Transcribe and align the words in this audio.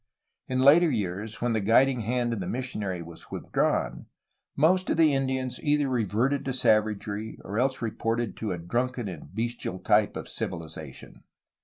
In 0.47 0.59
later 0.61 0.89
years, 0.89 1.41
when 1.43 1.53
the 1.53 1.61
guiding 1.61 1.99
hand 1.99 2.33
of 2.33 2.39
the 2.39 2.47
missionary 2.47 3.03
was 3.03 3.29
withdrawn, 3.29 4.07
most 4.55 4.89
of 4.89 4.97
the 4.97 5.13
Indians 5.13 5.59
either 5.61 5.87
reverted 5.87 6.43
to 6.45 6.53
savagery 6.53 7.37
or 7.43 7.59
else 7.59 7.83
resorted 7.83 8.35
to 8.37 8.51
a 8.51 8.57
drunken 8.57 9.07
and 9.07 9.31
bestial 9.35 9.77
type 9.77 10.17
of 10.17 10.27
"civilization." 10.27 11.21